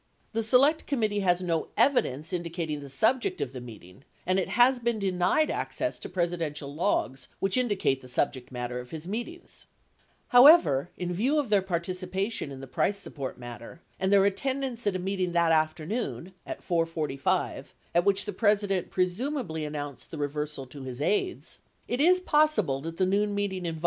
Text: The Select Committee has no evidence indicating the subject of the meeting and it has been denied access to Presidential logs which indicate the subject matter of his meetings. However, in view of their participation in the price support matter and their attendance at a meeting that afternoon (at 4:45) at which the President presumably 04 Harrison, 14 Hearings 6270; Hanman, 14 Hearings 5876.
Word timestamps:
The 0.31 0.41
Select 0.41 0.87
Committee 0.87 1.19
has 1.19 1.43
no 1.43 1.67
evidence 1.77 2.33
indicating 2.33 2.79
the 2.79 2.89
subject 2.89 3.39
of 3.39 3.53
the 3.53 3.61
meeting 3.61 4.03
and 4.25 4.39
it 4.39 4.49
has 4.49 4.79
been 4.79 4.97
denied 4.97 5.51
access 5.51 5.99
to 5.99 6.09
Presidential 6.09 6.73
logs 6.73 7.27
which 7.37 7.55
indicate 7.55 8.01
the 8.01 8.07
subject 8.07 8.51
matter 8.51 8.79
of 8.79 8.89
his 8.89 9.07
meetings. 9.07 9.67
However, 10.29 10.89
in 10.97 11.13
view 11.13 11.37
of 11.37 11.49
their 11.49 11.61
participation 11.61 12.49
in 12.51 12.61
the 12.61 12.65
price 12.65 12.97
support 12.97 13.37
matter 13.37 13.79
and 13.99 14.11
their 14.11 14.25
attendance 14.25 14.87
at 14.87 14.95
a 14.95 14.97
meeting 14.97 15.33
that 15.33 15.51
afternoon 15.51 16.33
(at 16.47 16.67
4:45) 16.67 17.65
at 17.93 18.03
which 18.03 18.25
the 18.25 18.33
President 18.33 18.89
presumably 18.89 19.61
04 19.61 19.69
Harrison, 19.69 20.09
14 20.17 20.19
Hearings 20.19 20.51
6270; 20.51 20.79
Hanman, 20.81 21.25
14 21.93 22.01
Hearings 22.01 22.19
5876. 22.25 23.75